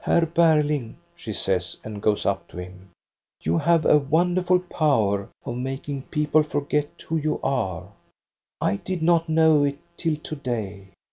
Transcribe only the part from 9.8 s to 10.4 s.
till to